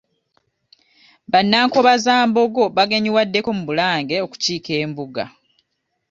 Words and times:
Bannankobazambogo 1.31 2.63
bagenyiwaddeko 2.75 3.49
mu 3.57 3.63
Bulange 3.67 4.15
okukiika 4.25 4.71
embuga. 4.83 5.25